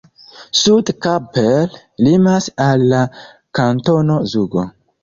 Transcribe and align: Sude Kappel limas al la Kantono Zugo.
Sude 0.61 0.95
Kappel 1.07 1.77
limas 2.09 2.49
al 2.69 2.89
la 2.95 3.07
Kantono 3.61 4.23
Zugo. 4.35 4.71